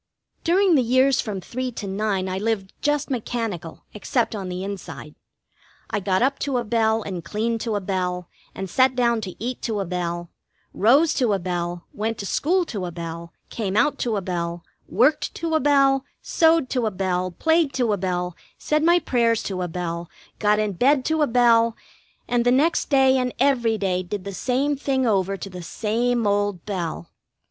[0.43, 5.13] During the years from three to nine I lived just mechanical, except on the inside.
[5.91, 9.35] I got up to a bell and cleaned to a bell, and sat down to
[9.37, 10.31] eat to a bell;
[10.73, 14.63] rose to a bell, went to school to a bell, came out to a bell,
[14.89, 19.43] worked to a bell, sewed to a bell, played to a bell, said my prayers
[19.43, 20.09] to a bell,
[20.39, 21.75] got in bed to a bell,
[22.27, 26.25] and the next day and every day did the same thing over to the same
[26.25, 27.11] old bell.